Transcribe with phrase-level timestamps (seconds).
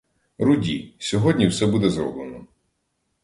[0.39, 2.45] Руді, сьогодні все буде зроблено.